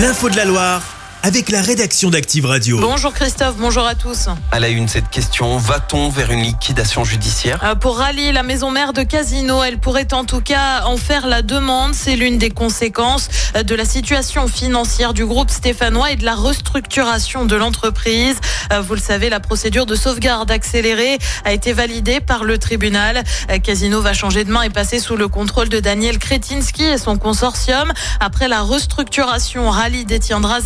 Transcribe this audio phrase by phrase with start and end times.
[0.00, 0.89] L'info de la Loire
[1.22, 2.78] avec la rédaction d'Active Radio.
[2.80, 4.28] Bonjour Christophe, bonjour à tous.
[4.52, 7.60] À la une, cette question, va-t-on vers une liquidation judiciaire?
[7.62, 11.26] Euh, Pour rallier la maison mère de Casino, elle pourrait en tout cas en faire
[11.26, 11.94] la demande.
[11.94, 17.44] C'est l'une des conséquences de la situation financière du groupe stéphanois et de la restructuration
[17.44, 18.36] de l'entreprise.
[18.72, 23.22] Euh, Vous le savez, la procédure de sauvegarde accélérée a été validée par le tribunal.
[23.50, 26.98] Euh, Casino va changer de main et passer sous le contrôle de Daniel Kretinsky et
[26.98, 27.92] son consortium.
[28.20, 30.60] Après la restructuration, Rally détiendra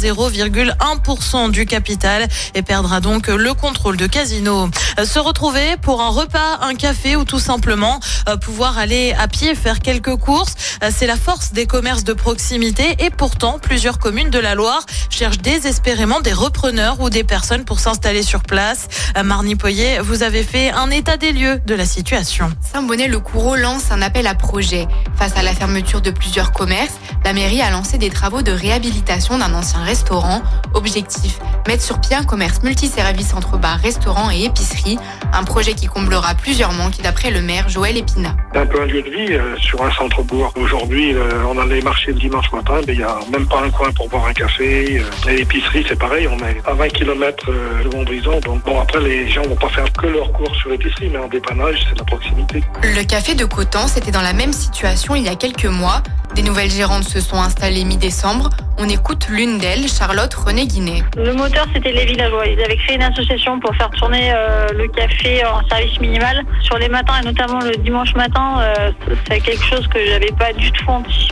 [0.48, 4.68] 0,1% du capital et perdra donc le contrôle de Casino.
[4.98, 9.28] Euh, Se retrouver pour un repas, un café ou tout simplement euh, pouvoir aller à
[9.28, 13.98] pied faire quelques courses, euh, c'est la force des commerces de proximité et pourtant plusieurs
[13.98, 18.88] communes de la Loire cherchent désespérément des repreneurs ou des personnes pour s'installer sur place.
[19.24, 22.50] Marnie Poyer, vous avez fait un état des lieux de la situation.
[22.72, 24.86] Saint-Bonnet-le-Coureau lance un appel à projet.
[25.16, 29.38] Face à la fermeture de plusieurs commerces, la mairie a lancé des travaux de réhabilitation
[29.38, 30.33] d'un ancien restaurant.
[30.74, 34.98] Objectif, mettre sur pied un commerce multiservice entre bar, restaurant et épicerie.
[35.32, 38.36] Un projet qui comblera plusieurs manques d'après le maire Joël Épinat.
[38.52, 40.52] C'est un peu un lieu de vie euh, sur un centre-bourg.
[40.56, 43.70] Aujourd'hui, euh, on allait marcher le dimanche matin, mais il n'y a même pas un
[43.70, 45.00] coin pour boire un café.
[45.00, 48.40] Euh, et l'épicerie, c'est pareil, on est à 20 km de Mondrison.
[48.40, 51.28] Donc bon, après, les gens vont pas faire que leur cours sur l'épicerie, mais en
[51.28, 52.62] dépannage, c'est la proximité.
[52.82, 56.02] Le café de Cotan, c'était dans la même situation il y a quelques mois.
[56.34, 58.50] Des nouvelles gérantes se sont installées mi-décembre.
[58.76, 61.04] On écoute l'une d'elles, Charlotte René Guinet.
[61.16, 62.46] Le moteur, c'était les villageois.
[62.46, 66.42] Ils avaient créé une association pour faire tourner euh, le café en service minimal.
[66.60, 68.90] Sur les matins, et notamment le dimanche matin, euh,
[69.28, 71.23] c'est quelque chose que j'avais pas du tout anticipé.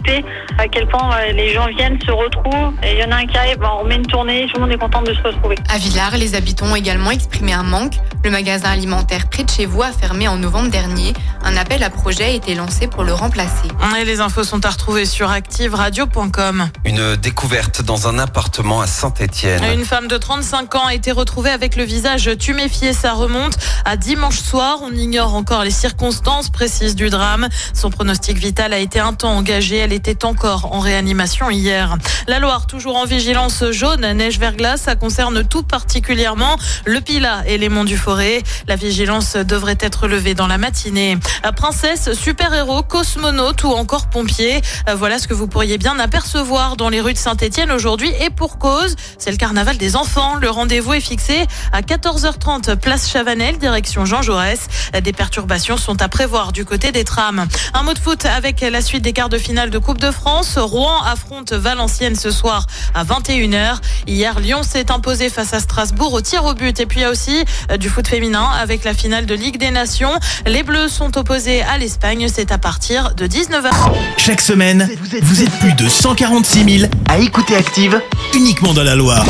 [0.59, 2.75] À quel point euh, les gens viennent, se retrouvent.
[2.83, 4.63] Et il y en a un qui arrive, ben, on met une tournée, tout le
[4.63, 5.57] monde est content de se retrouver.
[5.73, 7.95] À Villars, les habitants ont également exprimé un manque.
[8.25, 11.13] Le magasin alimentaire près de chez vous a fermé en novembre dernier.
[11.43, 13.69] Un appel à projet a été lancé pour le remplacer.
[13.99, 16.69] Et les infos sont à retrouver sur activeradio.com.
[16.85, 19.63] Une découverte dans un appartement à Saint-Étienne.
[19.73, 22.93] Une femme de 35 ans a été retrouvée avec le visage tuméfié.
[22.93, 24.79] Ça remonte à dimanche soir.
[24.83, 27.49] On ignore encore les circonstances précises du drame.
[27.75, 29.77] Son pronostic vital a été un temps engagé.
[29.77, 31.97] Elle était encore en réanimation hier.
[32.27, 34.79] La Loire, toujours en vigilance jaune, neige verglas.
[34.79, 38.43] Ça concerne tout particulièrement le Pilat et les monts du Forêt.
[38.69, 41.19] La vigilance devrait être levée dans la matinée.
[41.57, 44.61] Princesse, super-héros, cosmonaute ou encore pompier.
[44.97, 48.13] Voilà ce que vous pourriez bien apercevoir dans les rues de Saint-Etienne aujourd'hui.
[48.21, 50.37] Et pour cause, c'est le carnaval des enfants.
[50.37, 54.69] Le rendez-vous est fixé à 14h30 place Chavanel, direction Jean Jaurès.
[55.03, 57.47] Des perturbations sont à prévoir du côté des trams.
[57.75, 60.59] Un mot de foot avec la suite des quarts de finale de Coupe de France.
[60.59, 63.77] Rouen affronte Valenciennes ce soir à 21h.
[64.07, 66.79] Hier, Lyon s'est imposé face à Strasbourg au tir au but.
[66.81, 69.59] Et puis il y a aussi euh, du foot féminin avec la finale de Ligue
[69.59, 70.13] des Nations.
[70.47, 72.29] Les Bleus sont opposés à l'Espagne.
[72.33, 73.71] C'est à partir de 19h.
[74.17, 74.89] Chaque semaine,
[75.23, 78.01] vous êtes plus de 146 000 à écouter Active
[78.35, 79.25] uniquement dans la Loire.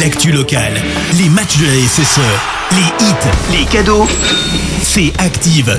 [0.00, 0.74] L'actu locale,
[1.18, 2.20] les matchs de la SSE,
[2.72, 4.06] les hits, les cadeaux,
[4.82, 5.78] c'est Active.